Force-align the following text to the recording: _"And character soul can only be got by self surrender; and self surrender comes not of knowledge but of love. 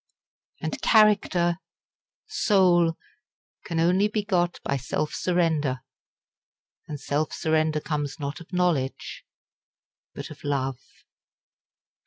_"And 0.65 0.81
character 0.81 1.59
soul 2.25 2.97
can 3.65 3.79
only 3.79 4.07
be 4.07 4.23
got 4.25 4.59
by 4.63 4.75
self 4.75 5.13
surrender; 5.13 5.81
and 6.87 6.99
self 6.99 7.31
surrender 7.33 7.81
comes 7.81 8.19
not 8.19 8.39
of 8.39 8.51
knowledge 8.51 9.23
but 10.15 10.31
of 10.31 10.43
love. 10.43 10.81